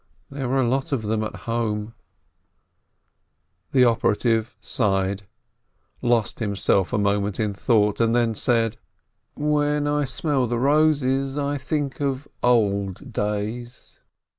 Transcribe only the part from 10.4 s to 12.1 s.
the roses, I think